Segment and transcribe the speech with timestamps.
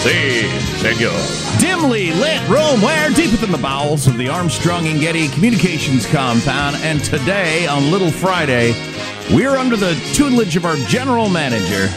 [0.00, 1.12] Si, senor.
[1.60, 6.76] Dimly lit room where deep within the bowels of the Armstrong and Getty Communications compound.
[6.76, 8.72] And today, on Little Friday,
[9.34, 11.88] we're under the tutelage of our general manager.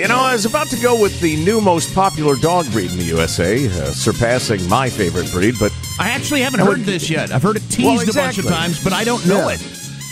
[0.00, 2.98] You know, I was about to go with the new most popular dog breed in
[2.98, 7.32] the USA, uh, surpassing my favorite breed, but I actually haven't heard this yet.
[7.32, 9.54] I've heard it teased Well, a bunch of times, but I don't know Yeah.
[9.56, 9.66] it.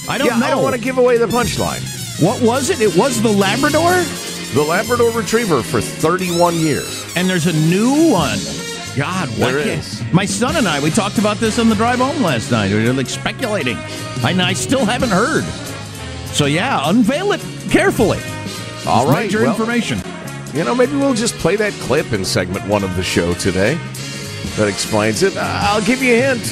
[0.08, 0.46] I don't yeah, know.
[0.46, 1.82] I don't want to give away the punchline.
[2.20, 2.80] What was it?
[2.80, 4.04] It was the Labrador?
[4.54, 7.04] The Labrador Retriever for 31 years.
[7.16, 8.38] And there's a new one.
[8.96, 10.02] God, what There is.
[10.12, 12.72] My son and I, we talked about this on the drive home last night.
[12.72, 13.76] We were like speculating.
[14.24, 15.44] And I still haven't heard.
[16.34, 18.18] So yeah, unveil it carefully.
[18.86, 20.00] All right, Major well- information.
[20.54, 23.74] You know, maybe we'll just play that clip in segment one of the show today
[24.56, 25.36] that explains it.
[25.36, 26.42] I'll give you a hint.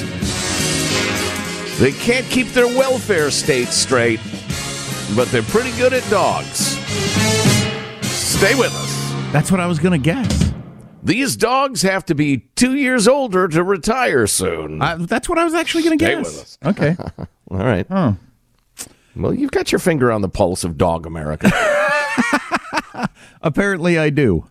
[1.79, 4.19] They can't keep their welfare state straight,
[5.15, 6.77] but they're pretty good at dogs.
[8.37, 9.31] Stay with us.
[9.33, 10.53] That's what I was going to guess.
[11.03, 14.79] These dogs have to be two years older to retire soon.
[14.79, 16.17] Uh, that's what I was actually going to guess.
[16.17, 16.57] with us.
[16.63, 16.95] Okay.
[17.51, 17.87] All right.
[17.89, 18.13] Huh.
[19.15, 21.51] Well, you've got your finger on the pulse of dog America.
[23.41, 24.47] Apparently, I do.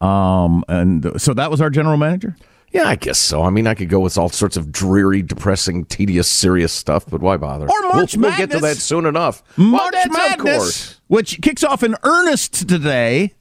[0.00, 2.36] Um, and so that was our general manager.
[2.72, 3.42] Yeah, I guess so.
[3.42, 7.20] I mean, I could go with all sorts of dreary, depressing, tedious, serious stuff, but
[7.20, 7.66] why bother?
[7.68, 9.42] Or March we'll, we'll get to that soon enough.
[9.56, 11.00] March well, of Madness, course.
[11.08, 13.34] which kicks off in earnest today.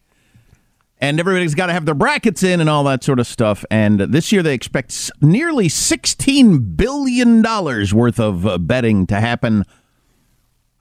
[1.01, 3.63] And everybody's got to have their brackets in and all that sort of stuff.
[3.71, 9.63] And this year they expect nearly $16 billion worth of uh, betting to happen.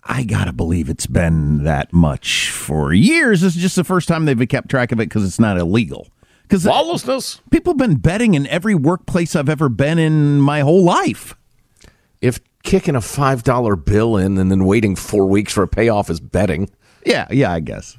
[0.02, 3.42] I got to believe it's been that much for years.
[3.42, 6.08] This is just the first time they've kept track of it because it's not illegal.
[6.48, 7.42] Because Lawlessness.
[7.50, 11.34] people have been betting in every workplace I've ever been in my whole life.
[12.22, 16.08] If kicking a five dollar bill in and then waiting four weeks for a payoff
[16.08, 16.70] is betting,
[17.04, 17.98] Yeah, yeah, I guess.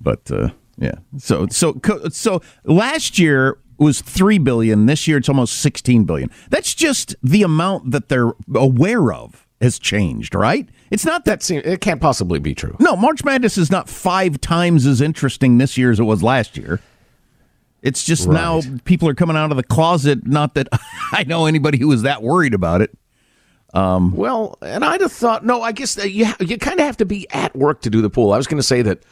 [0.00, 1.80] But uh, yeah, so so
[2.10, 4.86] so last year was three billion.
[4.86, 6.30] This year it's almost sixteen billion.
[6.50, 10.68] That's just the amount that they're aware of has changed, right?
[10.90, 11.38] It's not that.
[11.40, 12.76] that seems it can't possibly be true.
[12.80, 16.56] No, March Madness is not five times as interesting this year as it was last
[16.56, 16.80] year.
[17.82, 20.26] It's just now people are coming out of the closet.
[20.26, 20.68] Not that
[21.12, 22.96] I know anybody who was that worried about it.
[24.14, 27.26] Well, and I'd have thought, no, I guess you, you kind of have to be
[27.30, 28.32] at work to do the pool.
[28.32, 29.02] I was going to say that,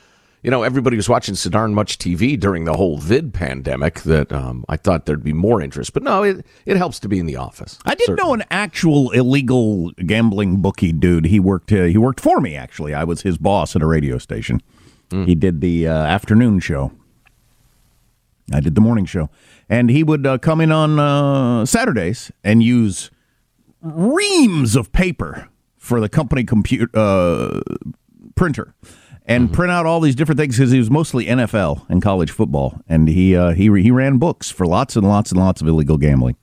[0.42, 4.30] you know, everybody was watching so darn much TV during the whole vid pandemic that
[4.32, 5.92] um, I thought there'd be more interest.
[5.92, 7.78] But no, it, it helps to be in the office.
[7.84, 8.28] I didn't Certainly.
[8.28, 11.24] know an actual illegal gambling bookie dude.
[11.26, 11.72] He worked.
[11.72, 12.54] Uh, he worked for me.
[12.54, 14.62] Actually, I was his boss at a radio station.
[15.10, 16.92] He did the uh, afternoon show.
[18.52, 19.30] I did the morning show,
[19.68, 23.10] and he would uh, come in on uh, Saturdays and use
[23.80, 27.60] reams of paper for the company computer uh,
[28.34, 28.74] printer
[29.26, 32.80] and print out all these different things because he was mostly NFL and college football,
[32.88, 35.96] and he uh, he he ran books for lots and lots and lots of illegal
[35.98, 36.36] gambling,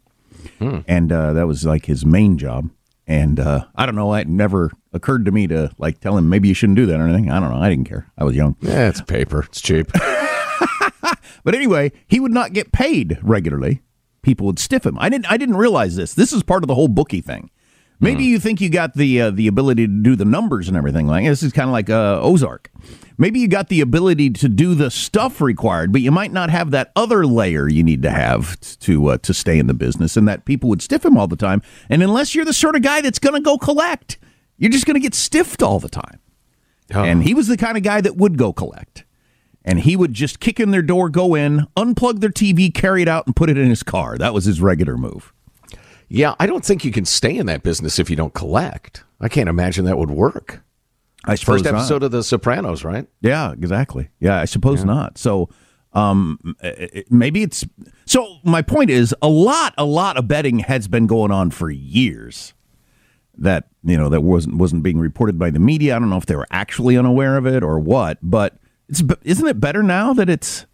[0.88, 2.70] and uh, that was like his main job.
[3.10, 6.50] And uh, I don't know, it never occurred to me to like tell him maybe
[6.50, 7.32] you shouldn't do that or anything.
[7.32, 8.08] I don't know, I didn't care.
[8.18, 8.58] I was young.
[8.62, 9.44] Yeah, it's paper.
[9.44, 9.92] It's cheap.
[11.44, 13.82] But anyway, he would not get paid regularly.
[14.22, 14.98] People would stiff him.
[15.00, 15.32] I didn't.
[15.32, 16.14] I didn't realize this.
[16.14, 17.50] This is part of the whole bookie thing.
[18.00, 21.08] Maybe you think you got the uh, the ability to do the numbers and everything.
[21.08, 22.70] Like this is kind of like uh, Ozark.
[23.18, 26.70] Maybe you got the ability to do the stuff required, but you might not have
[26.72, 30.16] that other layer you need to have to uh, to stay in the business.
[30.16, 31.64] And that people would stiff him all the time.
[31.90, 34.20] And unless you're the sort of guy that's going to go collect,
[34.58, 36.20] you're just going to get stiffed all the time.
[37.04, 39.06] And he was the kind of guy that would go collect.
[39.68, 43.08] And he would just kick in their door, go in, unplug their TV, carry it
[43.08, 44.18] out, and put it in his car.
[44.18, 45.34] That was his regular move.
[46.10, 49.04] yeah, I don't think you can stay in that business if you don't collect.
[49.20, 50.64] I can't imagine that would work.
[51.26, 51.76] I suppose First not.
[51.80, 53.08] episode of The Sopranos, right?
[53.22, 54.08] Yeah, exactly.
[54.22, 55.18] Yeah, I suppose not.
[55.18, 55.50] So
[55.92, 57.66] um, it- it- maybe it's.
[58.06, 61.70] So my point is, a lot, a lot of betting has been going on for
[61.70, 62.54] years.
[63.40, 65.96] That you know that wasn't wasn't being reported by the media.
[65.96, 68.58] I don't know if they were actually unaware of it or what, but
[68.90, 70.66] it's isn't it better now that it's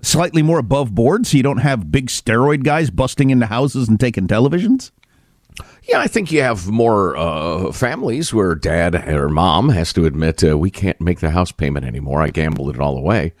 [0.00, 3.98] slightly more above board, so you don't have big steroid guys busting into houses and
[3.98, 4.90] taking televisions.
[5.88, 10.44] Yeah, I think you have more uh, families where dad or mom has to admit
[10.44, 12.22] uh, we can't make the house payment anymore.
[12.22, 13.32] I gambled it all away.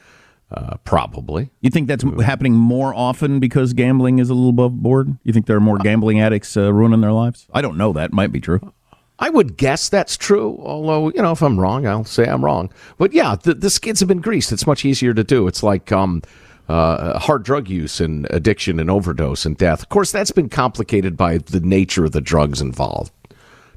[0.50, 1.50] Uh, probably.
[1.60, 5.18] You think that's happening more often because gambling is a little above board?
[5.22, 7.46] You think there are more gambling addicts uh, ruining their lives?
[7.52, 7.92] I don't know.
[7.92, 8.72] That might be true.
[9.20, 12.70] I would guess that's true, although, you know, if I'm wrong, I'll say I'm wrong.
[12.98, 14.52] But yeah, the, the skids have been greased.
[14.52, 15.48] It's much easier to do.
[15.48, 16.22] It's like um,
[16.68, 19.82] uh, hard drug use and addiction and overdose and death.
[19.82, 23.12] Of course, that's been complicated by the nature of the drugs involved,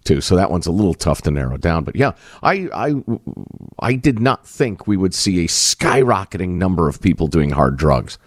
[0.04, 0.22] too.
[0.22, 1.86] So that one's a little tough to narrow down.
[1.86, 2.12] But yeah,
[2.44, 3.04] I, I,
[3.80, 8.20] I did not think we would see a skyrocketing number of people doing hard drugs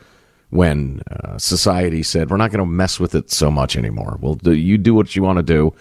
[0.50, 4.19] when uh, society said we're not going to mess with it so much anymore.
[4.20, 5.72] Well, do, you do what you want to do.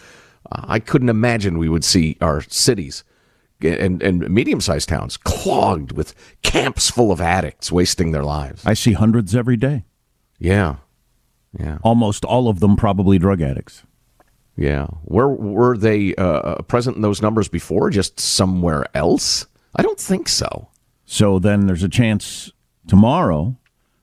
[0.54, 3.04] Uh, I couldn't imagine we would see our cities
[3.62, 8.66] and, and medium sized towns clogged with camps full of addicts wasting their lives.
[8.66, 9.86] I see hundreds every day.
[10.38, 10.76] Yeah.
[11.58, 11.78] Yeah.
[11.82, 13.84] Almost all of them probably drug addicts.
[14.56, 14.88] Yeah.
[15.04, 17.90] Where were they uh, present in those numbers before?
[17.90, 19.48] Just somewhere else?
[19.76, 20.70] I don't think so.
[21.06, 22.52] So then there's a chance
[22.88, 23.58] tomorrow.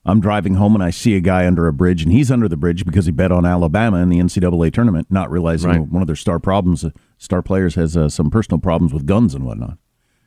[0.04, 2.56] I'm driving home and I see a guy under a bridge, and he's under the
[2.56, 5.80] bridge because he bet on Alabama in the NCAA tournament, not realizing Right.
[5.88, 9.34] one of their star problems, uh, star players, has uh, some personal problems with guns
[9.34, 9.76] and whatnot.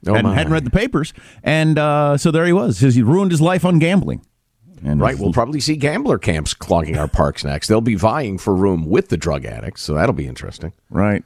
[0.06, 2.80] Oh, hadn't, hadn't read the papers, and uh, so there he was.
[2.82, 4.22] He ruined his life on gambling.
[4.86, 5.18] And Right.
[5.18, 7.68] We'll probably see gambler camps clogging our parks next.
[7.70, 10.74] They'll be vying for room with the drug addicts, so that'll be interesting.
[10.90, 11.24] right.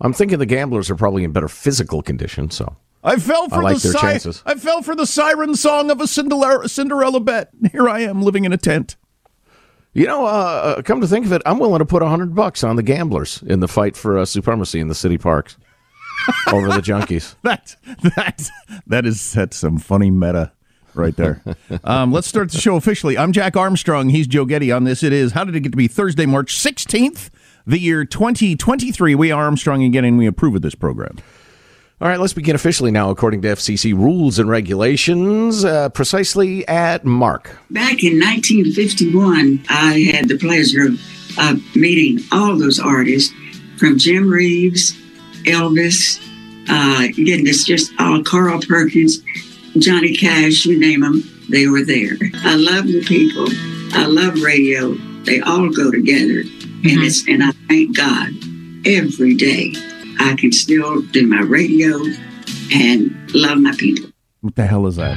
[0.00, 2.76] I'm thinking the gamblers are probably in better physical condition, so.
[3.02, 4.42] I fell for I like the si-.
[4.44, 7.50] I fell for the siren song of a Cinderella, Cinderella bet.
[7.72, 8.96] Here I am living in a tent.
[9.92, 12.62] You know, uh, come to think of it, I'm willing to put a hundred bucks
[12.62, 15.56] on the gamblers in the fight for uh, supremacy in the city parks
[16.52, 17.34] over the junkies.
[17.42, 17.74] That
[18.16, 18.48] that
[18.86, 20.52] that is that's some funny meta
[20.94, 21.42] right there.
[21.84, 23.18] um, let's start the show officially.
[23.18, 24.10] I'm Jack Armstrong.
[24.10, 24.70] He's Joe Getty.
[24.70, 25.32] On this, it is.
[25.32, 27.30] How did it get to be Thursday, March 16th,
[27.66, 29.16] the year 2023?
[29.16, 31.16] We are Armstrong and Getty, and we approve of this program.
[32.00, 37.04] All right, let's begin officially now, according to FCC rules and regulations, uh, precisely at
[37.04, 37.58] Mark.
[37.68, 40.98] Back in 1951, I had the pleasure of
[41.36, 43.34] uh, meeting all those artists
[43.76, 44.94] from Jim Reeves,
[45.44, 46.18] Elvis,
[46.70, 49.18] uh, again, it's just all Carl Perkins,
[49.76, 52.16] Johnny Cash, you name them, they were there.
[52.44, 53.46] I love the people.
[53.92, 54.94] I love radio.
[55.24, 56.40] They all go together.
[56.82, 58.30] And it's and I thank God
[58.86, 59.74] every day
[60.22, 61.98] I can still do my radio
[62.72, 64.10] and love my people.
[64.42, 65.16] What the hell is that?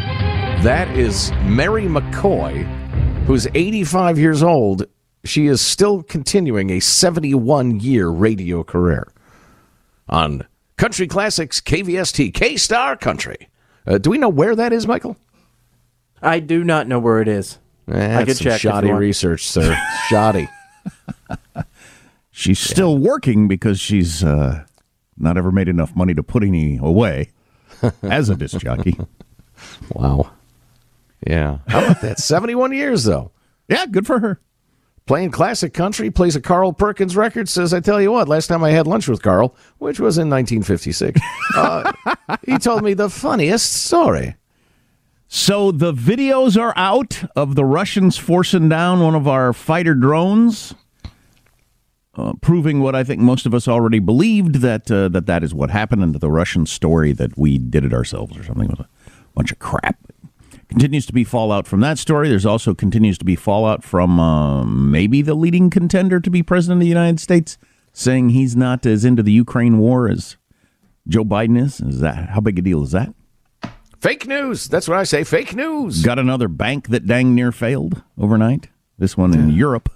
[0.63, 2.63] That is Mary McCoy,
[3.25, 4.85] who's 85 years old.
[5.25, 9.11] She is still continuing a 71 year radio career
[10.07, 13.49] on Country Classics KVST K Star Country.
[13.85, 15.17] Uh, do we know where that is, Michael?
[16.21, 17.59] I do not know where it is.
[17.87, 18.55] That's I could check.
[18.55, 19.77] if shoddy research, sir.
[20.07, 20.47] shoddy.
[22.31, 24.63] She's still working because she's uh,
[25.17, 27.29] not ever made enough money to put any away
[28.03, 28.97] as a disc jockey.
[29.93, 30.31] Wow.
[31.25, 31.59] Yeah.
[31.67, 32.19] How about that?
[32.19, 33.31] 71 years, though.
[33.67, 34.41] Yeah, good for her.
[35.05, 38.63] Playing classic country, plays a Carl Perkins record, says, I tell you what, last time
[38.63, 41.19] I had lunch with Carl, which was in 1956,
[41.57, 41.91] uh,
[42.45, 44.35] he told me the funniest story.
[45.27, 50.73] So the videos are out of the Russians forcing down one of our fighter drones,
[52.15, 55.53] uh, proving what I think most of us already believed that uh, that that is
[55.53, 58.87] what happened, and the Russian story that we did it ourselves or something was a
[59.33, 59.97] bunch of crap.
[60.69, 62.29] Continues to be fallout from that story.
[62.29, 66.77] There's also continues to be fallout from uh, maybe the leading contender to be president
[66.77, 67.57] of the United States
[67.91, 70.37] saying he's not as into the Ukraine war as
[71.07, 71.79] Joe Biden is.
[71.79, 73.13] Is that how big a deal is that?
[73.99, 74.67] Fake news.
[74.67, 75.23] That's what I say.
[75.23, 76.01] Fake news.
[76.03, 78.67] Got another bank that dang near failed overnight.
[78.97, 79.89] This one in Europe.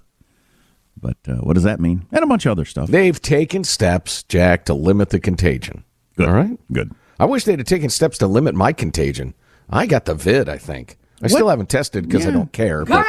[1.00, 2.06] But uh, what does that mean?
[2.12, 2.90] And a bunch of other stuff.
[2.90, 5.84] They've taken steps, Jack, to limit the contagion.
[6.18, 6.28] Good.
[6.28, 6.58] All right.
[6.72, 6.92] Good.
[7.20, 9.34] I wish they'd have taken steps to limit my contagion.
[9.70, 10.98] I got the vid, I think.
[11.22, 12.86] I still haven't tested because I don't care.
[12.86, 13.06] But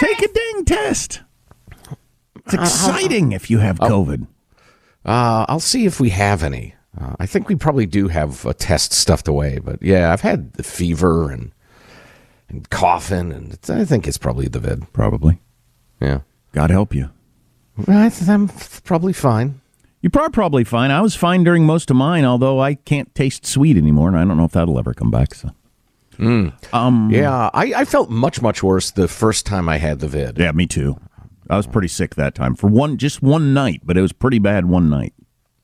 [0.00, 1.20] Take a dang test.
[2.46, 4.26] It's exciting if you have COVID.
[5.04, 6.74] uh, I'll see if we have any.
[7.00, 9.58] Uh, I think we probably do have a test stuffed away.
[9.58, 11.52] But yeah, I've had the fever and
[12.48, 14.90] and coughing, and it's, I think it's probably the vid.
[14.92, 15.40] Probably.
[16.00, 16.20] Yeah.
[16.52, 17.10] God help you.
[17.86, 18.48] I th- I'm
[18.84, 19.60] probably fine.
[20.00, 20.90] You are probably fine.
[20.90, 24.24] I was fine during most of mine, although I can't taste sweet anymore, and I
[24.24, 25.34] don't know if that'll ever come back.
[25.34, 25.50] So,
[26.72, 30.38] um, Yeah, I, I felt much, much worse the first time I had the vid.
[30.38, 30.98] yeah, me too.
[31.50, 34.38] I was pretty sick that time for one, just one night, but it was pretty
[34.38, 35.14] bad one night.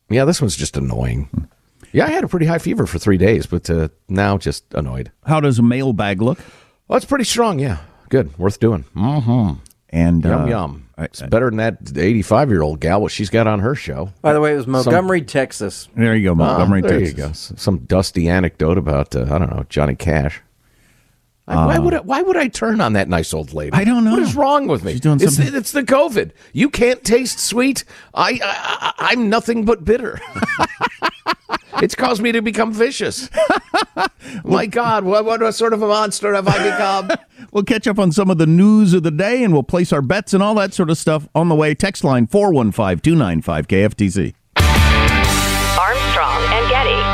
[0.08, 1.48] Yeah, this one's just annoying.
[1.92, 5.12] Yeah, I had a pretty high fever for three days, but uh, now just annoyed.
[5.26, 6.38] How does a mailbag look?
[6.88, 7.58] Well, it's pretty strong.
[7.58, 8.84] Yeah, good, worth doing.
[8.96, 9.60] Mm-hmm.
[9.94, 10.88] And Yum uh, yum.
[10.98, 14.12] I- It's better than that 85 year old gal what she's got on her show.
[14.22, 15.88] By the way, it was Montgomery, Texas.
[15.96, 17.16] There you go, Montgomery, Ah, there Texas.
[17.18, 17.32] you go.
[17.60, 20.40] Some dusty anecdote about uh, I don't know Johnny Cash.
[21.46, 23.72] I- why would I, why would I turn on that nice old lady?
[23.72, 24.12] Uh, I don't know.
[24.12, 24.92] What is wrong with me?
[24.92, 26.30] She's doing it's, something- it's the COVID.
[26.52, 27.84] You can't taste sweet.
[28.14, 30.20] I, I I- I'm nothing but bitter.
[31.82, 33.28] it's caused me to become vicious.
[34.44, 37.10] My God, what, what sort of a monster have I become?
[37.52, 40.02] We'll catch up on some of the news of the day and we'll place our
[40.02, 41.72] bets and all that sort of stuff on the way.
[41.72, 44.34] Text line 415 295 KFTC.
[45.78, 47.13] Armstrong and Getty.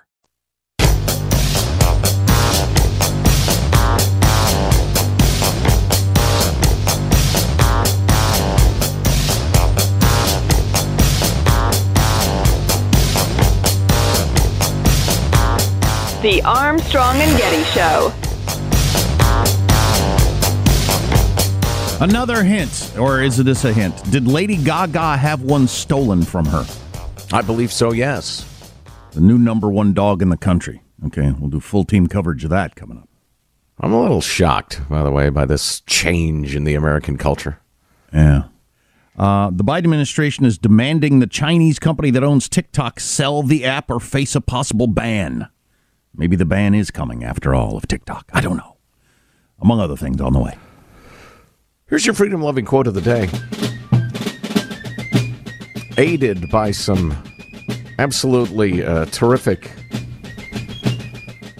[16.21, 18.13] The The Armstrong and Getty Show.
[21.99, 23.95] Another hint, or is this a hint?
[24.11, 26.65] Did Lady Gaga have one stolen from her?
[27.33, 28.45] I believe so, yes.
[29.13, 30.83] The new number one dog in the country.
[31.07, 33.09] Okay, we'll do full team coverage of that coming up.
[33.79, 37.59] I'm a little shocked, by the way, by this change in the American culture.
[38.13, 38.43] Yeah.
[39.17, 43.89] Uh, the Biden administration is demanding the Chinese company that owns TikTok sell the app
[43.89, 45.47] or face a possible ban.
[46.15, 48.29] Maybe the ban is coming after all of TikTok.
[48.33, 48.77] I don't know.
[49.61, 50.57] Among other things on the way.
[51.87, 53.29] Here's your freedom loving quote of the day.
[55.97, 57.15] Aided by some
[57.99, 59.71] absolutely uh, terrific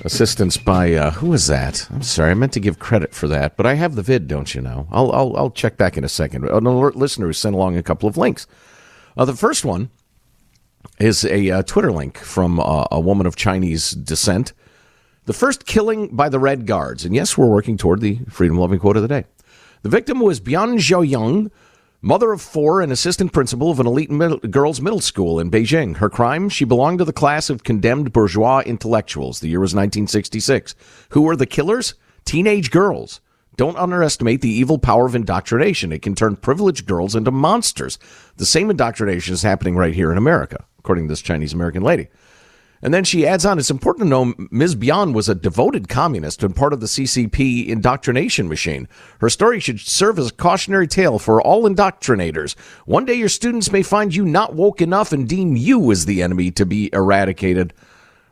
[0.04, 1.88] assistance by uh, who was that?
[1.92, 4.56] I'm sorry, I meant to give credit for that, but I have the vid, don't
[4.56, 4.88] you know?
[4.92, 6.46] I'll I'll, I'll check back in a second.
[6.46, 8.48] An alert listener who sent along a couple of links.
[9.16, 9.92] Uh, the first one
[11.02, 14.54] is a uh, Twitter link from uh, a woman of Chinese descent.
[15.26, 18.80] The first killing by the Red Guards, and yes, we're working toward the freedom loving
[18.80, 19.26] quote of the day.
[19.82, 21.52] The victim was Bian Zhaoyang,
[22.02, 25.98] mother of four and assistant principal of an elite middle, girls' middle school in Beijing.
[25.98, 26.50] Her crime?
[26.50, 29.40] She belonged to the class of condemned bourgeois intellectuals.
[29.40, 30.76] The year was 1966.
[31.10, 31.96] Who were the killers?
[32.26, 33.22] Teenage girls.
[33.58, 35.92] Don't underestimate the evil power of indoctrination.
[35.92, 38.00] It can turn privileged girls into monsters.
[38.38, 42.10] The same indoctrination is happening right here in America, according to this Chinese American lady.
[42.82, 44.76] And then she adds on, it's important to know Ms.
[44.76, 48.88] Bian was a devoted communist and part of the CCP indoctrination machine.
[49.20, 52.56] Her story should serve as a cautionary tale for all indoctrinators.
[52.86, 56.24] One day your students may find you not woke enough and deem you as the
[56.24, 57.74] enemy to be eradicated.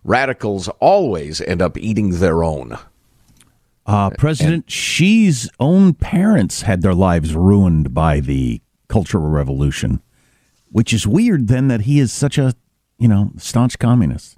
[0.03, 2.75] Radicals always end up eating their own.
[3.85, 10.01] Uh, President and, Xi's own parents had their lives ruined by the Cultural Revolution,
[10.71, 12.53] which is weird then that he is such a,
[12.97, 14.37] you know, staunch communist.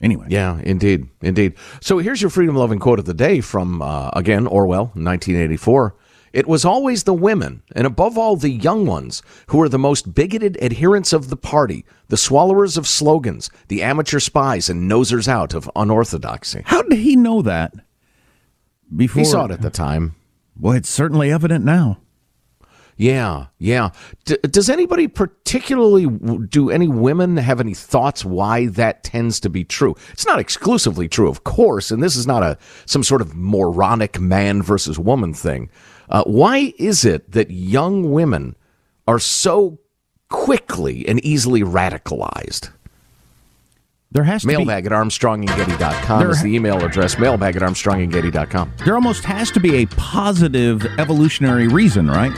[0.00, 0.26] Anyway.
[0.28, 1.08] Yeah, indeed.
[1.22, 1.54] Indeed.
[1.80, 5.96] So here's your freedom loving quote of the day from, uh, again, Orwell, 1984.
[6.32, 10.14] It was always the women, and above all the young ones, who were the most
[10.14, 15.54] bigoted adherents of the party, the swallowers of slogans, the amateur spies and nosers out
[15.54, 16.62] of unorthodoxy.
[16.66, 17.72] How did he know that?
[18.94, 20.14] Before he saw it at the time.
[20.58, 21.98] Well, it's certainly evident now.
[22.98, 23.90] Yeah, yeah.
[24.24, 26.06] D- does anybody particularly
[26.48, 29.94] do any women have any thoughts why that tends to be true?
[30.10, 34.18] It's not exclusively true, of course, and this is not a some sort of moronic
[34.20, 35.70] man versus woman thing.
[36.08, 38.56] Uh, why is it that young women
[39.06, 39.78] are so
[40.28, 42.70] quickly and easily radicalized?
[44.10, 47.16] There has to mailbag be, at armstrongandgetty.com there, is the email address.
[47.18, 48.72] Mailbag at armstrongandgetty.com.
[48.84, 52.32] There almost has to be a positive evolutionary reason, right?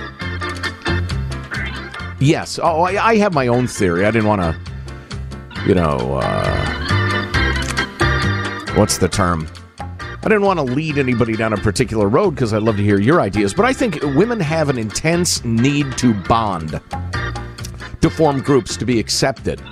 [2.20, 2.58] Yes.
[2.62, 4.04] Oh, I, I have my own theory.
[4.04, 4.54] I didn't want to,
[5.66, 6.76] you know, uh,
[8.74, 9.48] what's the term?
[9.78, 13.00] I didn't want to lead anybody down a particular road because I'd love to hear
[13.00, 13.54] your ideas.
[13.54, 16.78] But I think women have an intense need to bond,
[18.02, 19.62] to form groups, to be accepted.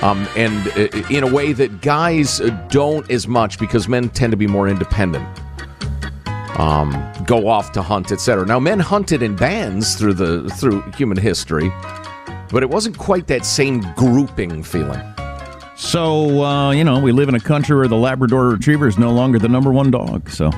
[0.00, 4.38] Um, and uh, in a way that guys don't as much because men tend to
[4.38, 5.41] be more independent
[6.62, 8.46] um, go off to hunt, etc.
[8.46, 11.72] Now, men hunted in bands through the through human history,
[12.50, 15.02] but it wasn't quite that same grouping feeling.
[15.76, 19.10] So uh, you know, we live in a country where the Labrador Retriever is no
[19.10, 20.30] longer the number one dog.
[20.30, 20.50] So,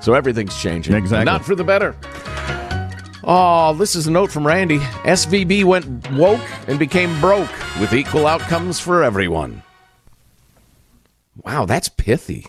[0.00, 0.94] so everything's changing.
[0.94, 1.96] Exactly, not for the better.
[3.26, 4.78] Oh, this is a note from Randy.
[4.78, 9.62] SVB went woke and became broke with equal outcomes for everyone.
[11.42, 12.48] Wow, that's pithy.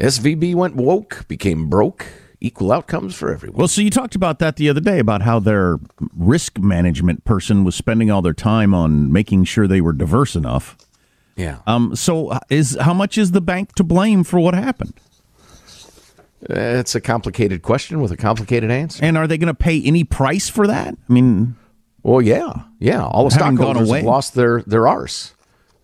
[0.00, 2.06] SVB went woke, became broke,
[2.40, 3.58] equal outcomes for everyone.
[3.58, 5.78] Well, so you talked about that the other day about how their
[6.16, 10.76] risk management person was spending all their time on making sure they were diverse enough.
[11.36, 11.58] Yeah.
[11.66, 11.96] Um.
[11.96, 14.94] So, uh, is how much is the bank to blame for what happened?
[16.42, 19.02] It's a complicated question with a complicated answer.
[19.02, 20.94] And are they going to pay any price for that?
[21.08, 21.56] I mean,
[22.02, 23.02] well, yeah, yeah.
[23.04, 25.34] All the stockholders have lost their their arse.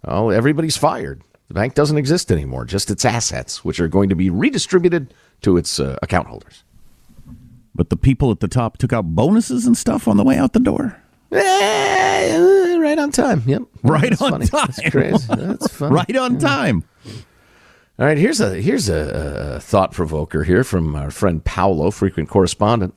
[0.05, 1.23] Oh, everybody's fired.
[1.51, 5.57] The bank doesn't exist anymore, just its assets, which are going to be redistributed to
[5.57, 6.63] its uh, account holders.
[7.75, 10.53] But the people at the top took out bonuses and stuff on the way out
[10.53, 11.03] the door.
[11.33, 13.43] Eh, right on time.
[13.47, 13.63] Yep.
[13.83, 14.47] Right That's on funny.
[14.47, 14.67] time.
[14.69, 15.27] That's crazy.
[15.29, 15.93] That's funny.
[15.97, 16.85] right on time.
[17.99, 22.29] All right, here's a here's a, a thought provoker here from our friend Paolo, frequent
[22.29, 22.95] correspondent.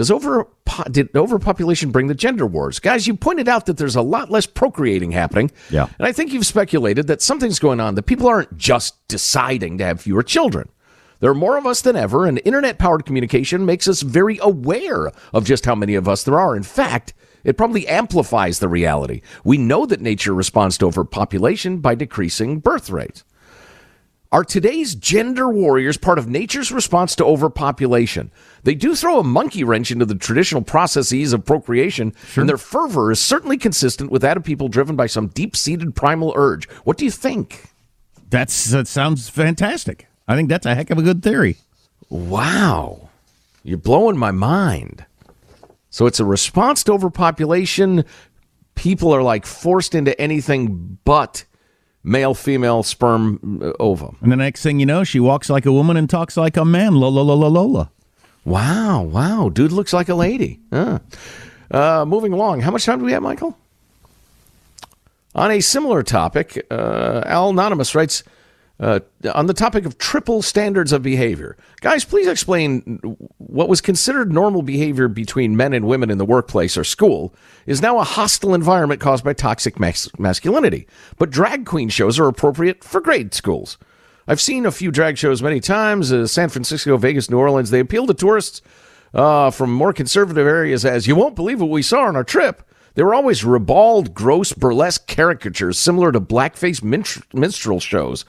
[0.00, 0.48] Does over
[0.90, 2.78] did overpopulation bring the gender wars?
[2.78, 5.50] Guys, you pointed out that there's a lot less procreating happening.
[5.68, 5.88] Yeah.
[5.98, 9.84] And I think you've speculated that something's going on, that people aren't just deciding to
[9.84, 10.70] have fewer children.
[11.18, 15.12] There are more of us than ever, and internet powered communication makes us very aware
[15.34, 16.56] of just how many of us there are.
[16.56, 17.12] In fact,
[17.44, 19.20] it probably amplifies the reality.
[19.44, 23.22] We know that nature responds to overpopulation by decreasing birth rates.
[24.32, 28.30] Are today's gender warriors part of nature's response to overpopulation?
[28.62, 33.10] They do throw a monkey wrench into the traditional processes of procreation, and their fervor
[33.10, 36.70] is certainly consistent with that of people driven by some deep seated primal urge.
[36.84, 37.70] What do you think?
[38.28, 40.06] That's that sounds fantastic.
[40.28, 41.56] I think that's a heck of a good theory.
[42.08, 43.08] Wow.
[43.64, 45.06] You're blowing my mind.
[45.90, 48.04] So it's a response to overpopulation.
[48.76, 51.44] People are like forced into anything but
[52.02, 54.16] male female sperm uh, ovum.
[54.20, 56.64] And the next thing you know, she walks like a woman and talks like a
[56.64, 56.94] man.
[56.94, 57.90] Lola, Lola, Lola.
[58.44, 59.48] Wow, wow.
[59.48, 60.60] Dude looks like a lady.
[60.72, 61.00] Huh.
[61.70, 62.60] Uh, moving along.
[62.60, 63.56] How much time do we have, Michael?
[65.34, 68.24] On a similar topic, uh, Al Anonymous writes
[68.80, 69.00] uh,
[69.34, 71.56] on the topic of triple standards of behavior.
[71.82, 73.00] Guys, please explain
[73.36, 77.34] what was considered normal behavior between men and women in the workplace or school
[77.66, 80.86] is now a hostile environment caused by toxic mas- masculinity.
[81.18, 83.76] But drag queen shows are appropriate for grade schools.
[84.26, 87.70] I've seen a few drag shows many times uh, San Francisco, Vegas, New Orleans.
[87.70, 88.62] They appeal to tourists
[89.12, 92.62] uh, from more conservative areas as you won't believe what we saw on our trip.
[92.94, 98.24] They were always ribald, gross, burlesque caricatures similar to blackface minstrel shows.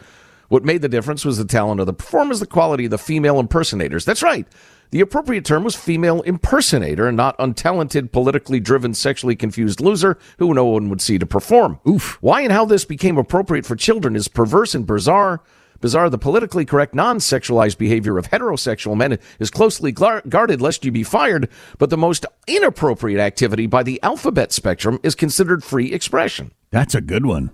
[0.52, 3.40] What made the difference was the talent of the performers, the quality of the female
[3.40, 4.04] impersonators.
[4.04, 4.46] That's right.
[4.90, 10.54] The appropriate term was female impersonator and not untalented, politically driven, sexually confused loser who
[10.54, 11.80] no one would see to perform.
[11.88, 12.18] Oof.
[12.22, 15.42] Why and how this became appropriate for children is perverse and bizarre.
[15.80, 20.92] Bizarre, the politically correct, non sexualized behavior of heterosexual men is closely guarded lest you
[20.92, 26.52] be fired, but the most inappropriate activity by the alphabet spectrum is considered free expression.
[26.72, 27.52] That's a good one.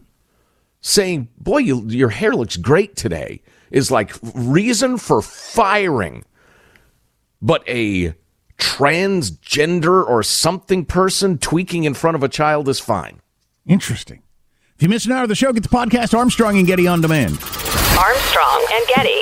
[0.81, 6.23] Saying, boy, you, your hair looks great today is like reason for firing.
[7.41, 8.13] But a
[8.57, 13.21] transgender or something person tweaking in front of a child is fine.
[13.65, 14.23] Interesting.
[14.75, 17.01] If you missed an hour of the show, get the podcast Armstrong and Getty on
[17.01, 17.33] demand.
[17.97, 19.21] Armstrong and Getty.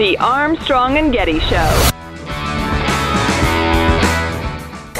[0.00, 1.90] The Armstrong and Getty Show.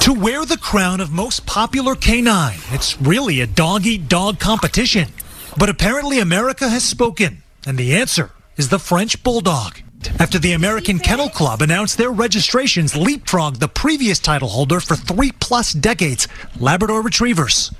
[0.03, 5.09] To wear the crown of most popular canine, it's really a dog eat dog competition.
[5.57, 9.81] But apparently, America has spoken, and the answer is the French Bulldog.
[10.19, 15.33] After the American Kennel Club announced their registrations leapfrogged the previous title holder for three
[15.33, 17.73] plus decades, Labrador Retrievers.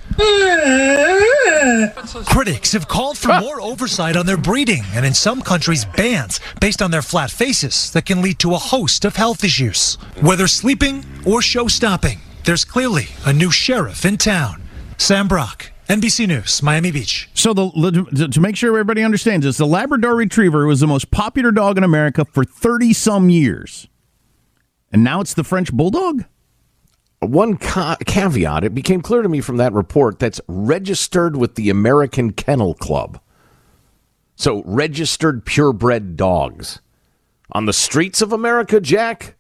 [2.27, 6.83] Critics have called for more oversight on their breeding and in some countries bans based
[6.83, 9.95] on their flat faces that can lead to a host of health issues.
[10.21, 14.63] Whether sleeping or show stopping, there's clearly a new sheriff in town.
[14.99, 17.29] Sam Brock, NBC News, Miami Beach.
[17.35, 21.51] So the to make sure everybody understands this, the Labrador Retriever was the most popular
[21.51, 23.89] dog in America for 30 some years.
[24.93, 26.27] And now it's the French Bulldog?
[27.19, 31.71] One ca- caveat it became clear to me from that report that's registered with the
[31.71, 33.21] American Kennel Club.
[34.37, 36.81] So, registered purebred dogs.
[37.51, 39.35] On the streets of America, Jack,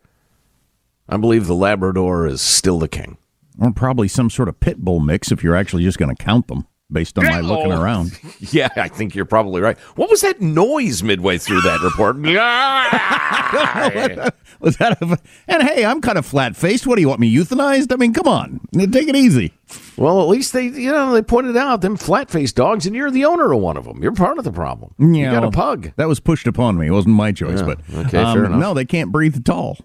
[1.08, 3.18] I believe the Labrador is still the king.
[3.58, 6.48] Or probably some sort of pit bull mix if you're actually just going to count
[6.48, 8.18] them based on my looking around.
[8.52, 9.78] Yeah, I think you're probably right.
[9.96, 12.16] What was that noise midway through that report?
[14.60, 16.86] Was that a, and hey, I'm kind of flat faced.
[16.86, 17.92] What do you want me euthanized?
[17.92, 19.54] I mean, come on, take it easy.
[19.96, 23.24] well, at least they, you know, they pointed out them flat-faced dogs, and you're the
[23.24, 24.02] owner of one of them.
[24.02, 24.94] You're part of the problem.
[24.98, 25.92] You got a pug.
[25.96, 26.88] That was pushed upon me.
[26.88, 29.78] It wasn't my choice, Yeah, but okay, um, no, they can't breathe at all.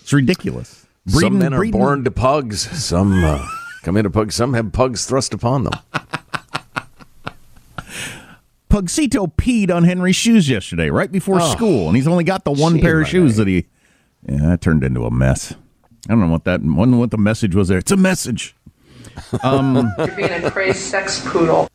[0.00, 0.83] It's ridiculous.
[1.06, 2.60] Some men are breeding- born to pugs.
[2.82, 3.46] Some uh,
[3.82, 4.34] come into pugs.
[4.34, 5.72] Some have pugs thrust upon them.
[8.70, 12.50] Pugsito peed on Henry's shoes yesterday, right before Oh, school, and he's only got the
[12.50, 13.44] one pair of shoes that.
[13.44, 13.66] that he.
[14.28, 15.52] Yeah, that turned into a mess.
[16.08, 16.60] I don't know what that.
[16.60, 17.78] I don't know what the message was there.
[17.78, 18.54] It's a message.
[19.44, 21.68] Um, You're being a crazed sex poodle.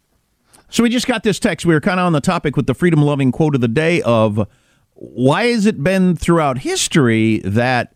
[0.70, 1.65] So we just got this text.
[1.65, 4.02] We were kind of on the topic with the freedom loving quote of the day
[4.02, 4.46] of
[4.94, 7.96] why has it been throughout history that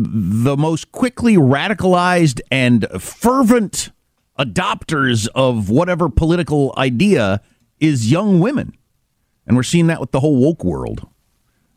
[0.00, 3.90] the most quickly radicalized and fervent
[4.38, 7.40] adopters of whatever political idea
[7.80, 8.72] is young women?
[9.46, 11.08] And we're seeing that with the whole woke world.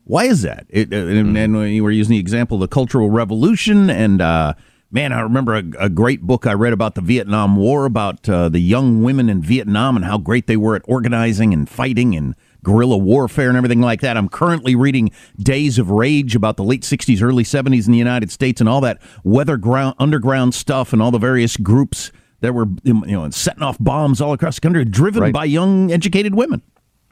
[0.04, 0.66] Why is that?
[0.68, 4.54] It, uh, and, and we were using the example of the Cultural Revolution, and uh,
[4.90, 8.48] man, I remember a, a great book I read about the Vietnam War, about uh,
[8.48, 12.36] the young women in Vietnam and how great they were at organizing and fighting and
[12.64, 14.16] guerrilla warfare and everything like that.
[14.16, 18.30] I'm currently reading Days of Rage about the late 60s, early 70s in the United
[18.30, 22.66] States and all that weather ground, underground stuff and all the various groups that were
[22.82, 25.32] you know setting off bombs all across the country, driven Right.
[25.32, 26.62] by young, educated women.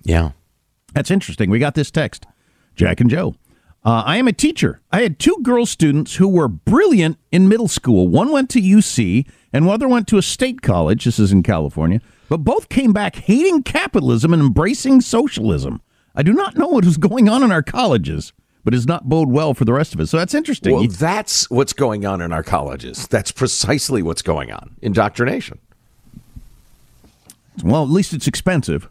[0.02, 0.30] Yeah.
[0.94, 1.50] That's interesting.
[1.50, 2.26] We got this text.
[2.74, 3.34] Jack and Joe.
[3.84, 4.80] Uh, I am a teacher.
[4.92, 8.08] I had two girl students who were brilliant in middle school.
[8.08, 11.04] One went to UC and one other went to a state college.
[11.04, 12.00] This is in California.
[12.30, 15.82] But both came back hating capitalism and embracing socialism.
[16.14, 19.08] I do not know what is going on in our colleges, but it does not
[19.08, 20.10] bode well for the rest of us.
[20.10, 20.72] So that's interesting.
[20.72, 23.08] Well, that's what's going on in our colleges.
[23.08, 24.76] That's precisely what's going on.
[24.80, 25.58] Indoctrination.
[27.64, 28.88] well, at least it's expensive.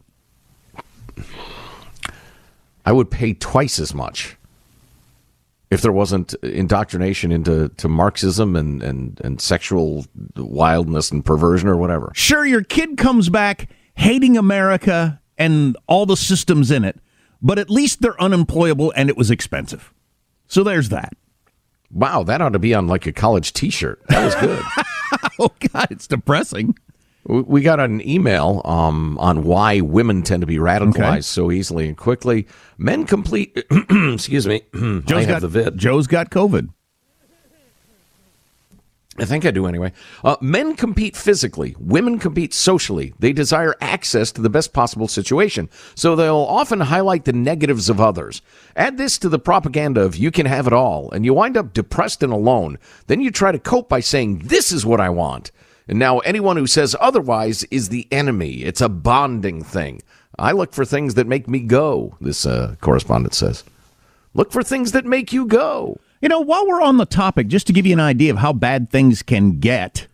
[2.86, 4.36] I would pay twice as much
[5.71, 10.05] if there wasn't indoctrination into to Marxism and, and, and sexual
[10.36, 12.12] wildness and perversion or whatever.
[12.15, 16.99] Sure, your kid comes back hating America and all the systems in it,
[17.41, 19.93] but at least they're unemployable and it was expensive.
[20.47, 21.13] So there's that.
[21.91, 24.01] Wow, that ought to be on like a college T-shirt.
[24.08, 24.63] That was good.
[25.39, 26.75] oh God, it's depressing.
[27.25, 31.21] We got an email um, on why women tend to be radicalized Okay.
[31.21, 32.47] so easily and quickly.
[32.77, 33.55] Men complete.
[33.89, 34.62] excuse me.
[34.73, 35.77] Joe's got the vid.
[35.77, 36.69] Joe's got COVID.
[39.17, 39.91] I think I do anyway.
[40.23, 43.13] Uh, men compete physically, women compete socially.
[43.19, 47.99] They desire access to the best possible situation, so they'll often highlight the negatives of
[47.99, 48.41] others.
[48.77, 51.73] Add this to the propaganda of you can have it all, and you wind up
[51.73, 52.77] depressed and alone.
[53.08, 55.51] Then you try to cope by saying, This is what I want.
[55.89, 58.58] And now anyone who says otherwise is the enemy.
[58.58, 60.04] It's a bonding thing.
[60.38, 63.63] I look for things that make me go, this uh, correspondent says.
[64.36, 65.99] Look for things that make you go.
[66.21, 68.54] You know, while we're on the topic, just to give you an idea of how
[68.54, 70.06] bad things can get,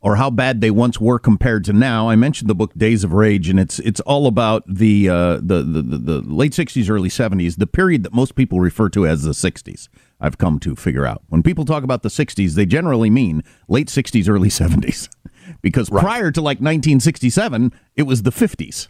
[0.00, 3.12] or how bad they once were compared to now, I mentioned the book Days of
[3.12, 7.08] Rage, and it's it's all about the uh, the, the the the late '60s, early
[7.08, 9.88] '70s, the period that most people refer to as the '60s.
[10.24, 13.88] I've come to figure out when people talk about the '60s, they generally mean late
[13.88, 15.10] '60s, early '70s,
[15.62, 18.88] because prior to like 1967, it was the '50s.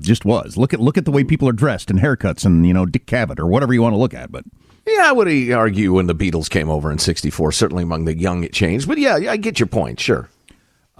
[0.00, 0.56] Just was.
[0.56, 3.06] Look at look at the way people are dressed and haircuts and you know Dick
[3.06, 4.44] Cavett or whatever you want to look at, but.
[4.86, 8.18] Yeah, I would uh, argue when the Beatles came over in '64, certainly among the
[8.18, 8.88] young it changed.
[8.88, 10.00] But yeah, I get your point.
[10.00, 10.28] Sure.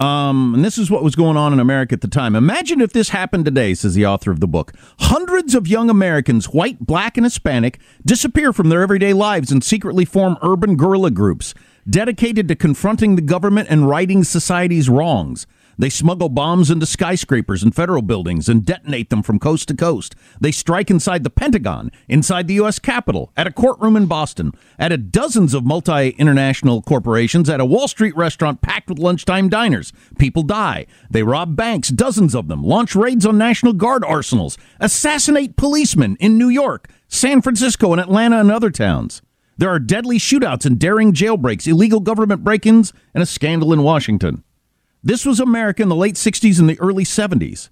[0.01, 2.35] Um, and this is what was going on in America at the time.
[2.35, 4.73] Imagine if this happened today, says the author of the book.
[4.99, 10.03] Hundreds of young Americans, white, black, and Hispanic, disappear from their everyday lives and secretly
[10.03, 11.53] form urban guerrilla groups
[11.87, 15.45] dedicated to confronting the government and righting society's wrongs.
[15.81, 20.13] They smuggle bombs into skyscrapers and federal buildings and detonate them from coast to coast.
[20.39, 22.77] They strike inside the Pentagon, inside the U.S.
[22.77, 27.65] Capitol, at a courtroom in Boston, at a dozens of multi international corporations, at a
[27.65, 29.91] Wall Street restaurant packed with lunchtime diners.
[30.19, 30.85] People die.
[31.09, 36.37] They rob banks, dozens of them, launch raids on National Guard arsenals, assassinate policemen in
[36.37, 39.23] New York, San Francisco, and Atlanta and other towns.
[39.57, 43.81] There are deadly shootouts and daring jailbreaks, illegal government break ins, and a scandal in
[43.81, 44.43] Washington.
[45.03, 47.69] This was America in the late 60s and the early 70s,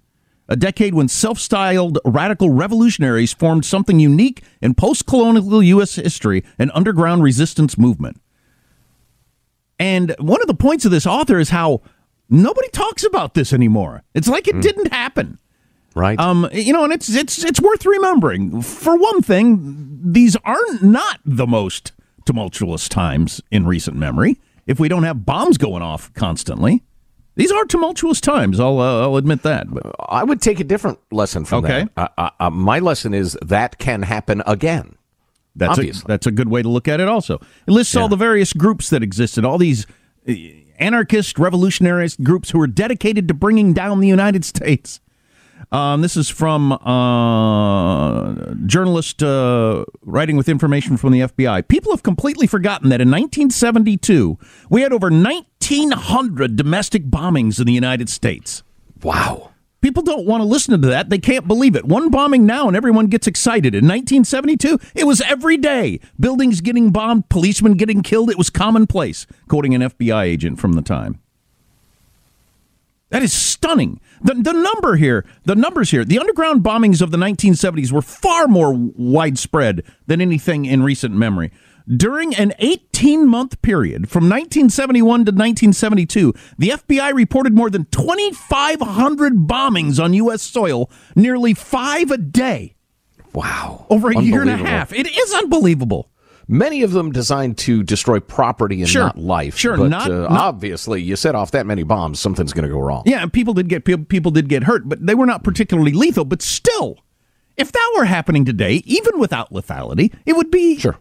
[0.48, 5.96] a decade when self styled radical revolutionaries formed something unique in post colonial U.S.
[5.96, 8.20] history an underground resistance movement.
[9.78, 11.82] And one of the points of this author is how
[12.30, 14.04] nobody talks about this anymore.
[14.14, 15.38] It's like it didn't happen.
[15.96, 16.20] Right.
[16.20, 18.62] Um, you know, and it's it's it's worth remembering.
[18.62, 21.94] For one thing, these are not the most
[22.26, 24.40] tumultuous times in recent memory.
[24.68, 26.84] If we don't have bombs going off constantly,
[27.40, 28.60] these are tumultuous times.
[28.60, 29.74] I'll uh, I'll admit that.
[29.74, 31.88] But I would take a different lesson from Okay.
[31.96, 32.14] that.
[32.18, 34.96] Uh, uh, my lesson is that can happen again.
[35.56, 37.08] that's a, that's a good way to look at it.
[37.08, 37.36] Also,
[37.68, 39.86] it lists all the various groups that existed, all these
[40.28, 40.34] uh,
[40.80, 45.00] anarchist, revolutionary groups who were dedicated to bringing down the United States.
[45.72, 51.68] Um, this is from uh, journalist uh, writing with information from the FBI.
[51.68, 54.38] People have completely forgotten that in 1972
[54.70, 55.10] we had over
[55.70, 58.64] 1,900 domestic bombings in the United States.
[59.04, 59.52] Wow.
[59.82, 61.10] People don't want to listen to that.
[61.10, 61.86] They can't believe it.
[61.86, 63.74] One bombing now and everyone gets excited.
[63.74, 66.00] In 1972, it was every day.
[66.20, 68.30] Buildings getting bombed, policemen getting killed.
[68.30, 71.20] It was commonplace, quoting an FBI agent from the time.
[73.10, 74.02] That is stunning.
[74.22, 78.48] The, the number here, the numbers here, the underground bombings of the 1970s were far
[78.48, 81.52] more widespread than anything in recent memory.
[81.96, 89.34] During an 18 month period from 1971 to 1972, the FBI reported more than 2,500
[89.48, 90.44] bombings on U.S.
[90.44, 92.76] soil, nearly five a day.
[93.34, 93.88] Wow.
[93.90, 94.94] Over a year and a half.
[94.94, 96.12] It is unbelievable.
[96.48, 99.04] Many of them designed to destroy property and Sure.
[99.04, 99.56] not life.
[99.58, 102.74] Sure, but not- uh, not- obviously, you set off that many bombs, something's going to
[102.74, 103.04] go wrong.
[103.06, 105.92] Yeah, and people did get people, people did get hurt, but they were not particularly
[105.92, 106.26] lethal.
[106.26, 106.98] But still,
[107.56, 110.98] if that were happening today, even without lethality, it would be sure.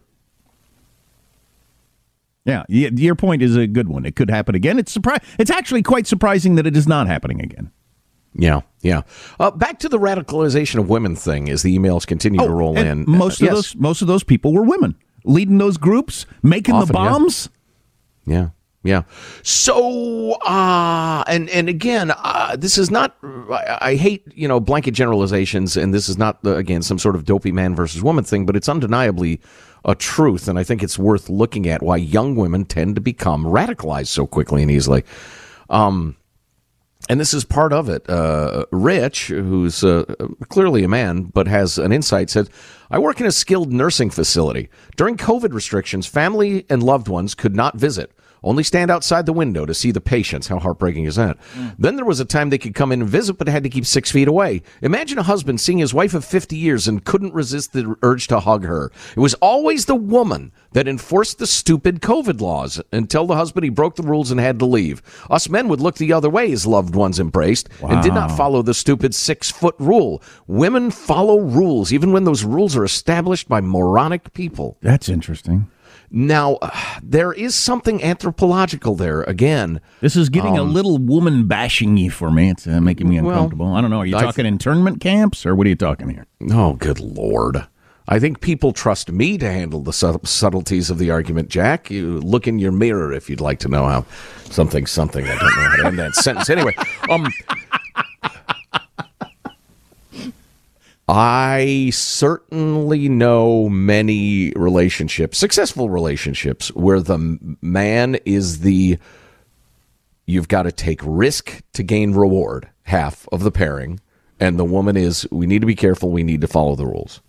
[2.49, 4.05] Yeah, your point is a good one.
[4.05, 4.79] It could happen again.
[4.79, 7.71] It's surpri- It's actually quite surprising that it is not happening again.
[8.35, 9.01] Yeah, yeah.
[9.39, 12.81] Uh, back to the radicalization of women thing as the emails continue to roll Oh,
[12.81, 13.05] in.
[13.07, 13.55] Most Uh, of yes.
[13.55, 17.49] those most of those people were women leading those groups, making Often, the bombs.
[18.25, 18.49] Yeah.
[18.83, 19.01] Yeah.
[19.43, 24.91] So, uh, and, and again, uh, this is not, I, I hate, you know, blanket
[24.91, 28.45] generalizations, and this is not, uh, again, some sort of dopey man versus woman thing,
[28.45, 29.41] but it's undeniably
[29.89, 30.47] a truth.
[30.47, 34.27] And I think it's worth looking at why young women tend to become radicalized so
[34.27, 35.03] quickly and easily.
[35.69, 36.15] Um,
[37.09, 38.07] and this is part of it.
[38.07, 40.03] Uh, Rich, who's uh,
[40.49, 42.49] clearly a man but has an insight, said,
[42.91, 44.69] I work in a skilled nursing facility.
[44.95, 48.11] During COVID restrictions, family and loved ones could not visit,
[48.43, 50.47] only stand outside the window to see the patients.
[50.47, 51.37] How heartbreaking is that?
[51.53, 51.67] Hmm.
[51.77, 53.85] Then there was a time they could come in and visit, but had to keep
[53.85, 54.61] six feet away.
[54.81, 58.39] Imagine a husband seeing his wife of 50 years and couldn't resist the urge to
[58.39, 58.91] hug her.
[59.15, 63.69] It was always the woman that enforced the stupid COVID laws until the husband he
[63.69, 65.01] broke the rules and had to leave.
[65.29, 68.61] Us men would look the other way as loved ones embraced and did not follow
[68.61, 70.21] the stupid six foot rule.
[70.47, 74.77] Women follow rules, even when those rules are established by moronic people.
[74.81, 75.69] That's interesting.
[76.11, 76.71] Now, uh,
[77.03, 79.79] there is something anthropological there again.
[80.01, 82.49] This is getting a Um, little woman bashing for me.
[82.49, 83.73] It's uh, making me Well, uncomfortable.
[83.75, 83.99] I don't know.
[83.99, 86.25] Are you talking internment camps or what are you talking here?
[86.51, 87.65] Oh, good lord.
[88.11, 91.91] I think people trust me to handle the sub- subtleties of the argument, Jack.
[91.91, 94.05] You look in your mirror if you'd like to know how
[94.45, 95.25] something, something.
[95.27, 96.49] I don't know how to end that sentence.
[96.49, 96.73] Anyway,
[97.07, 97.27] um,
[101.11, 108.99] I certainly know many relationships, successful relationships, where the man is the
[110.27, 113.99] you've got to take risk to gain reward half of the pairing,
[114.39, 117.21] and the woman is we need to be careful, we need to follow the rules.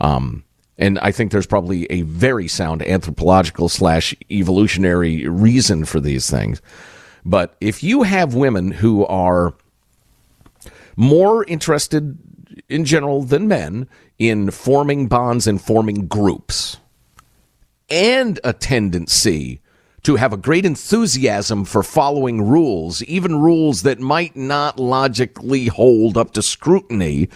[0.00, 0.44] Um,
[0.76, 6.60] and I think there's probably a very sound anthropological slash evolutionary reason for these things.
[7.24, 9.54] But if you have women who are
[10.96, 12.18] more interested
[12.68, 16.78] in general than men in forming bonds and forming groups
[17.90, 19.60] and a tendency
[20.02, 26.18] to have a great enthusiasm for following rules, even rules that might not logically hold
[26.18, 27.28] up to scrutiny,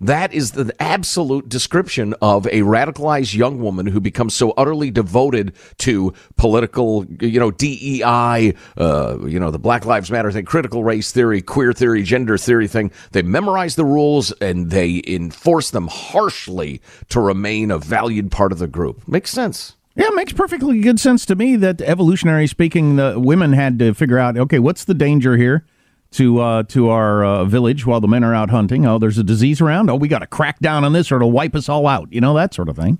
[0.00, 5.54] That is the absolute description of a radicalized young woman who becomes so utterly devoted
[5.78, 11.10] to political, you know, DEI, uh, you know, the Black Lives Matter thing, critical race
[11.10, 12.92] theory, queer theory, gender theory thing.
[13.10, 18.58] They memorize the rules and they enforce them harshly to remain a valued part of
[18.58, 19.06] the group.
[19.08, 19.74] Makes sense.
[19.96, 23.94] Yeah, it makes perfectly good sense to me that evolutionary speaking, the women had to
[23.94, 25.64] figure out, okay, what's the danger here?
[26.12, 28.86] To uh, to our uh, village while the men are out hunting.
[28.86, 29.90] Oh, there's a disease around.
[29.90, 32.12] Oh, we got to crack down on this or it'll wipe us all out.
[32.12, 32.98] You know that sort of thing.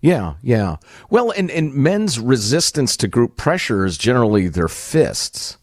[0.00, 0.76] Yeah, yeah.
[1.10, 5.58] Well, and, and men's resistance to group pressure is generally their fists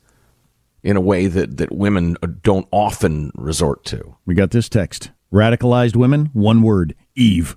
[0.84, 4.18] in a way that, that women don't often resort to.
[4.26, 5.12] We got this text.
[5.32, 7.56] Radicalized women, one word, Eve.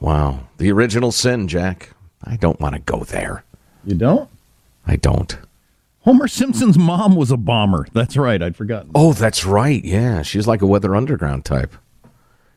[0.00, 0.48] Wow.
[0.56, 1.90] The original sin, Jack.
[2.24, 3.44] I don't want to go there.
[3.84, 4.28] You don't?
[4.86, 5.36] I don't.
[6.04, 7.86] Homer Simpson's mom was a bomber.
[7.92, 8.42] That's right.
[8.42, 8.90] I'd forgotten.
[8.94, 9.84] Oh, that's right.
[9.84, 11.74] Yeah, she's like a Weather Underground type.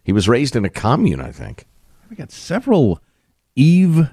[0.03, 1.65] He was raised in a commune, I think.
[2.09, 2.99] We got several
[3.55, 4.09] Eve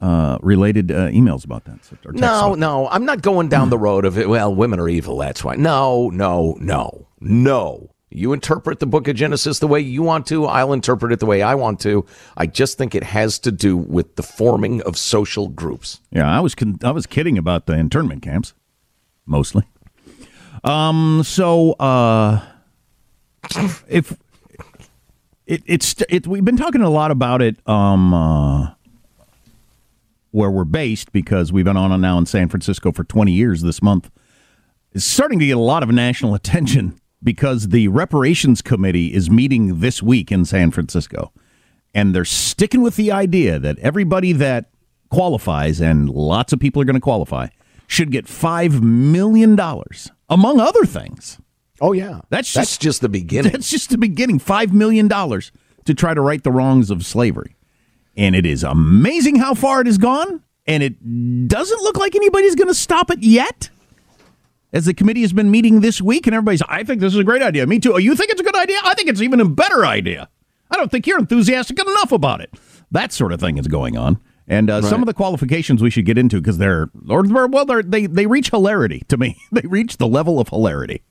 [0.00, 1.78] uh, related uh, emails about that.
[2.12, 4.28] No, no, I'm not going down the road of it.
[4.28, 5.16] Well, women are evil.
[5.18, 5.54] That's why.
[5.56, 7.90] No, no, no, no.
[8.14, 10.46] You interpret the book of Genesis the way you want to.
[10.46, 12.06] I'll interpret it the way I want to.
[12.36, 16.00] I just think it has to do with the forming of social groups.
[16.12, 18.54] Yeah, I was con- I was kidding about the internment camps,
[19.26, 19.64] mostly.
[20.62, 21.22] Um.
[21.24, 22.40] So, uh,
[23.88, 24.16] if
[25.44, 27.56] it, it's it, we've been talking a lot about it.
[27.68, 28.14] Um.
[28.14, 28.74] Uh,
[30.30, 33.62] where we're based because we've been on and now in San Francisco for 20 years
[33.62, 34.10] this month.
[34.90, 39.80] It's starting to get a lot of national attention because the reparations committee is meeting
[39.80, 41.32] this week in San Francisco.
[41.94, 44.70] And they're sticking with the idea that everybody that
[45.10, 47.48] qualifies, and lots of people are going to qualify,
[47.86, 49.58] should get $5 million,
[50.28, 51.38] among other things.
[51.80, 52.20] Oh, yeah.
[52.30, 53.52] That's just, that's just the beginning.
[53.52, 54.40] That's just the beginning.
[54.40, 57.56] $5 million to try to right the wrongs of slavery.
[58.16, 60.42] And it is amazing how far it has gone.
[60.66, 63.70] And it doesn't look like anybody's going to stop it yet
[64.74, 67.24] as the committee has been meeting this week, and everybody's, I think this is a
[67.24, 67.64] great idea.
[67.66, 67.94] Me too.
[67.94, 68.76] Oh, you think it's a good idea?
[68.84, 70.28] I think it's even a better idea.
[70.68, 72.52] I don't think you're enthusiastic enough about it.
[72.90, 74.18] That sort of thing is going on.
[74.48, 74.84] And uh, right.
[74.84, 78.26] some of the qualifications we should get into because they're, or, well, they're, they they
[78.26, 79.38] reach hilarity to me.
[79.52, 81.02] they reach the level of hilarity.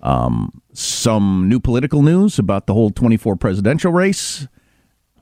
[0.00, 4.46] Um, some new political news about the whole 24 presidential race.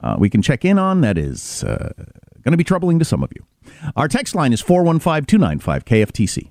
[0.02, 1.00] Uh, we can check in on.
[1.00, 1.92] That is uh,
[2.42, 3.44] going to be troubling to some of you.
[3.96, 6.50] Our text line is 415 295 KFTC.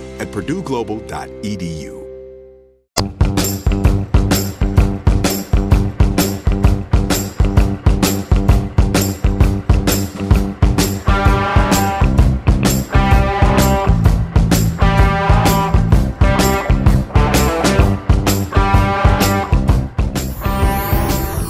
[0.21, 1.97] at purdueglobal.edu.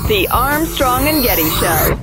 [0.08, 2.01] The Armstrong and Getty Show.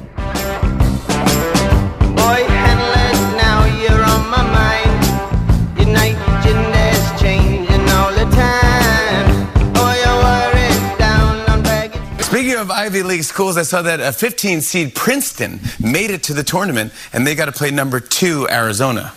[12.88, 16.90] Ivy League schools, I saw that a 15 seed Princeton made it to the tournament
[17.12, 19.12] and they got to play number two Arizona.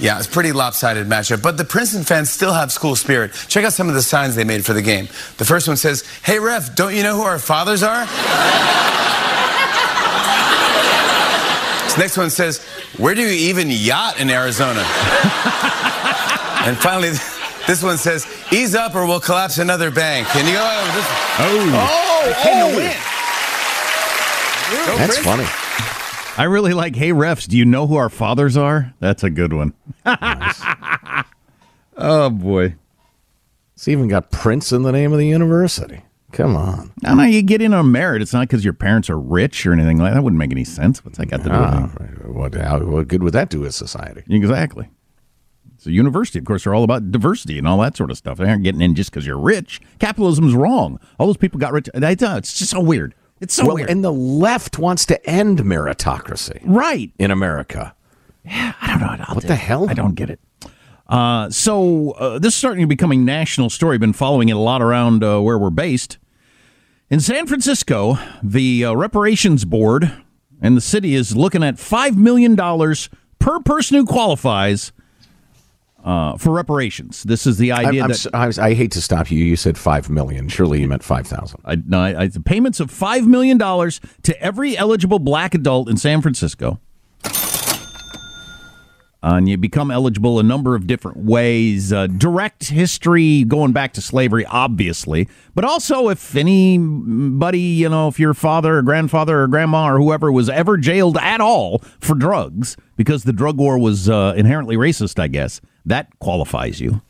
[0.00, 3.32] Yeah, it's a pretty lopsided matchup, but the Princeton fans still have school spirit.
[3.46, 5.06] Check out some of the signs they made for the game.
[5.36, 8.00] The first one says, Hey ref, don't you know who our fathers are?
[11.84, 12.60] this next one says,
[12.98, 14.80] Where do you even yacht in Arizona?
[16.66, 17.12] and finally,
[17.66, 20.26] this one says, Ease up or we'll collapse another bank.
[20.28, 21.06] Can you go out with this?
[21.38, 21.70] Oh.
[21.74, 23.00] Oh, oh.
[24.86, 25.24] Go That's Princeton.
[25.24, 25.46] funny.
[26.36, 28.92] I really like, hey, refs, do you know who our fathers are?
[28.98, 29.72] That's a good one.
[31.96, 32.74] oh, boy.
[33.74, 36.02] It's even got Prince in the name of the university.
[36.32, 36.92] Come on.
[37.02, 38.20] No, no, you get in on merit.
[38.22, 40.14] It's not because your parents are rich or anything like that.
[40.14, 41.04] That wouldn't make any sense.
[41.04, 42.28] What's that got to do with Ah, it?
[42.28, 44.24] what, how, what good would that do with society?
[44.28, 44.88] Exactly.
[45.84, 48.38] So university, of course, are all about diversity and all that sort of stuff.
[48.38, 49.82] They aren't getting in just because you're rich.
[49.98, 50.98] Capitalism's wrong.
[51.18, 51.90] All those people got rich.
[51.92, 53.14] It's it's just so weird.
[53.42, 53.90] It's so well, weird.
[53.90, 57.12] and the left wants to end meritocracy right.
[57.18, 57.94] in America.
[58.46, 59.34] Yeah, I don't know.
[59.34, 59.90] What the hell?
[59.90, 60.40] I don't get it.
[61.06, 63.98] Uh, so uh, this is starting to become a national story.
[63.98, 66.16] Been following it a lot around uh, where we're based.
[67.10, 70.10] In San Francisco, the uh, reparations board
[70.62, 74.90] and the city is looking at five million dollars per person who qualifies
[76.04, 77.22] uh, for reparations.
[77.22, 79.42] This is the idea I'm, I'm that s- I, hate to stop you.
[79.42, 80.48] You said five million.
[80.48, 81.60] Surely you meant five thousand.
[81.64, 85.88] I, no, I, I, the payments of five million dollars to every eligible black adult
[85.88, 86.78] in San Francisco.
[89.22, 91.94] Uh, and you become eligible a number of different ways.
[91.94, 98.20] Uh, direct history going back to slavery, obviously, but also if anybody, you know, if
[98.20, 102.76] your father or grandfather or grandma or whoever was ever jailed at all for drugs
[102.96, 107.02] because the drug war was uh, inherently racist, I guess that qualifies you.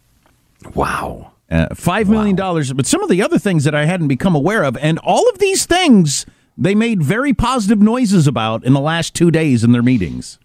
[0.75, 1.33] Wow.
[1.51, 4.65] Uh, Five million dollars, but some of the other things that I hadn't become aware
[4.65, 9.15] of, and all of these things they made very positive noises about in the last
[9.15, 10.39] two days in their meetings.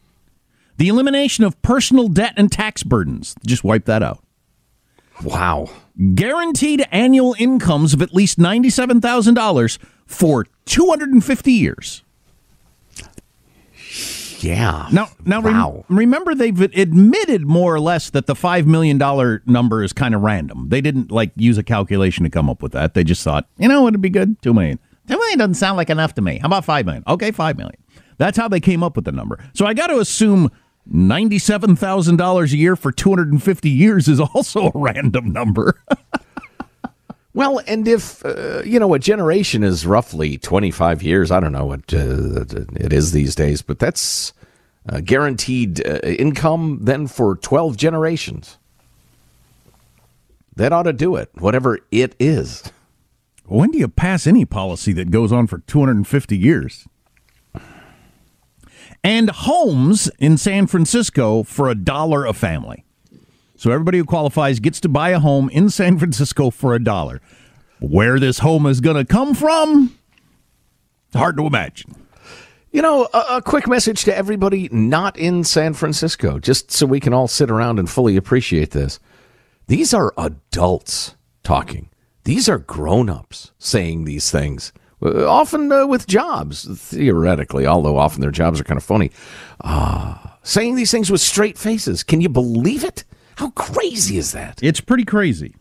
[0.77, 3.35] The elimination of personal debt and tax burdens.
[3.45, 4.23] Just wipe that out.
[5.23, 5.69] Wow.
[6.15, 12.03] Guaranteed annual incomes of at least $97,000 for 250 years.
[14.43, 14.87] Yeah.
[14.91, 15.85] Now, now Wow.
[15.89, 18.97] remember they've admitted more or less that the $5 million
[19.45, 20.69] number is kind of random.
[20.69, 22.93] They didn't like use a calculation to come up with that.
[22.93, 24.41] They just thought, you know, it'd be good?
[24.41, 24.79] 2 million.
[25.07, 26.37] 2 million doesn't sound like enough to me.
[26.39, 27.03] How about 5 million?
[27.07, 27.75] Okay, 5 million.
[28.17, 29.39] That's how they came up with the number.
[29.53, 30.51] So I got to assume
[30.93, 35.81] $97,000 a year for 250 years is also a random number.
[37.39, 41.67] Well, and if uh, you know a generation is roughly twenty-five years, I don't know
[41.67, 42.43] what uh,
[42.75, 44.33] it is these days, but that's
[44.89, 48.57] uh, guaranteed uh, income then for twelve generations.
[50.57, 52.73] That ought to do it, whatever it is.
[53.45, 56.89] When do you pass any policy that goes on for 250 years?
[59.01, 62.83] And homes in San Francisco for a dollar a family.
[63.59, 67.19] So everybody who qualifies gets to buy a home in San Francisco for a dollar.
[67.81, 69.99] Where this home is going to come from,
[71.07, 71.93] it's hard to imagine.
[72.71, 77.01] You know, a, a quick message to everybody not in San Francisco, just so we
[77.01, 78.97] can all sit around and fully appreciate this.
[79.67, 81.89] These are adults talking.
[82.23, 84.71] These are grown-ups saying these things.
[85.01, 89.11] Uh, Often uh, with jobs, theoretically, although often their jobs are kind of funny.
[89.59, 92.03] Uh, saying these things with straight faces.
[92.03, 93.03] Can you believe it?
[93.39, 94.59] How crazy is that?
[94.61, 95.55] It's pretty crazy.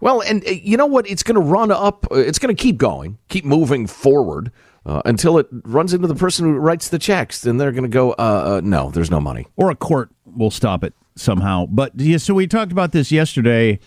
[0.00, 1.08] Well, and uh, you know what?
[1.08, 2.06] It's going to run up.
[2.12, 4.52] Uh, it's going to keep going, keep moving forward
[4.84, 7.40] uh, until it runs into the person who writes the checks.
[7.40, 9.46] Then they're going to go, uh, uh, no, there's no money.
[9.56, 11.64] Or a court will stop it somehow.
[11.64, 13.78] But yeah, so we talked about this yesterday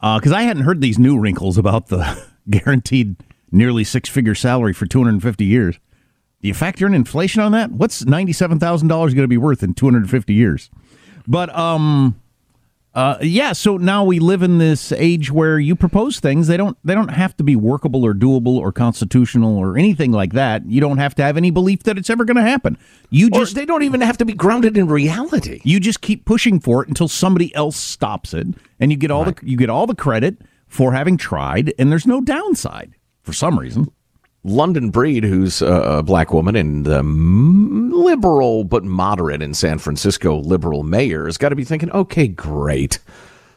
[0.00, 3.16] because I hadn't heard these new wrinkles about the guaranteed
[3.52, 5.78] nearly six figure salary for 250 years.
[6.40, 7.72] Do you factor in inflation on that?
[7.72, 10.70] What's $97,000 going to be worth in 250 years?
[11.26, 12.20] But, um,
[12.94, 16.46] uh, yeah, so now we live in this age where you propose things.
[16.46, 16.78] They don't.
[16.82, 20.64] They don't have to be workable or doable or constitutional or anything like that.
[20.66, 22.78] You don't have to have any belief that it's ever going to happen.
[23.10, 25.60] You Or just they don't even have to be grounded in reality.
[25.62, 28.46] you just keep pushing for it until somebody else stops it,
[28.80, 32.06] and you get all the you get all the credit for having tried, and there's
[32.06, 33.92] no downside for some reason.
[34.46, 36.86] London Breed, who's a black woman and
[37.92, 42.98] liberal but moderate in San Francisco liberal mayor, has got to be thinking, okay, great.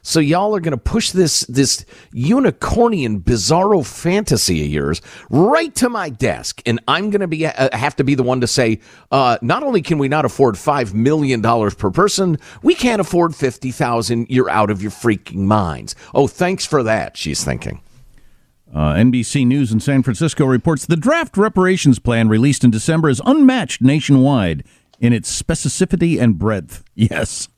[0.02, 1.84] So y'all are going to push this this
[2.14, 7.76] unicornian bizarro fantasy of yours right to my desk, and I'm going to be uh,
[7.76, 8.80] have to be the one to say,
[9.12, 13.36] uh, not only can we not afford five million dollars per person, we can't afford
[13.36, 14.28] fifty thousand.
[14.30, 15.94] You're out of your freaking minds.
[16.14, 17.16] Oh, thanks for that.
[17.18, 17.82] She's thinking.
[18.72, 23.20] Uh, NBC News in San Francisco reports the draft reparations plan released in December is
[23.26, 24.64] unmatched nationwide
[25.00, 26.84] in its specificity and breadth.
[26.94, 27.48] Yes.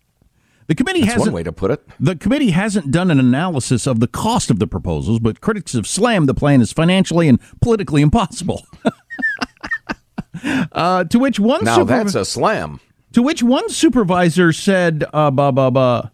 [0.68, 1.86] The committee That's hasn't one way to put it.
[2.00, 5.86] The committee hasn't done an analysis of the cost of the proposals, but critics have
[5.86, 8.64] slammed the plan as financially and politically impossible.
[10.72, 12.80] uh, to which one Now supervi- that's a slam.
[13.12, 16.11] to which one supervisor said, uh, "Ba ba ba."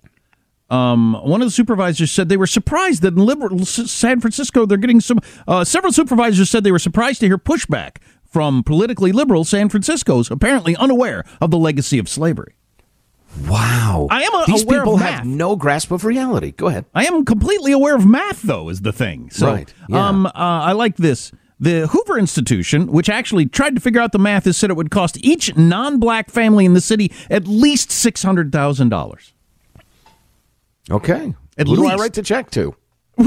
[0.70, 4.76] Um, one of the supervisors said they were surprised that in liberal San Francisco they're
[4.78, 5.18] getting some.
[5.46, 7.96] Uh, several supervisors said they were surprised to hear pushback
[8.30, 12.54] from politically liberal San Francisco's apparently unaware of the legacy of slavery.
[13.48, 14.08] Wow.
[14.10, 16.52] I am a- These aware of people have no grasp of reality.
[16.52, 16.84] Go ahead.
[16.94, 19.30] I am completely aware of math, though, is the thing.
[19.30, 20.06] So, Right, yeah.
[20.08, 21.32] um, uh, I like this.
[21.60, 24.90] The Hoover Institution, which actually tried to figure out the math, has said it would
[24.90, 29.32] cost each non-black family in the city at least six hundred thousand dollars.
[30.90, 31.34] Okay.
[31.56, 32.74] At Who do I write the check to?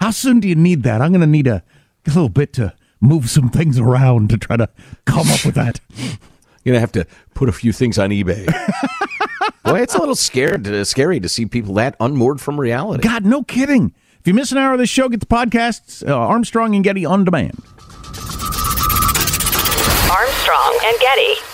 [0.00, 1.00] How soon do you need that?
[1.00, 1.62] I'm going to need a,
[2.06, 4.68] a little bit to move some things around to try to
[5.04, 5.80] come up with that.
[6.64, 8.46] You're gonna have to put a few things on eBay.
[9.64, 13.02] Boy, it's a little scared, uh, scary to see people that unmoored from reality.
[13.02, 13.94] God, no kidding.
[14.20, 17.04] If you miss an hour of this show, get the podcasts uh, Armstrong and Getty
[17.04, 17.62] on demand.
[20.10, 21.53] Armstrong and Getty.